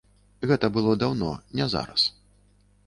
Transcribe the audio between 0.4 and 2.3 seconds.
Гэта было даўно, не зараз.